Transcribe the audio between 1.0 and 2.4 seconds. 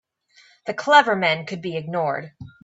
men could be ignored.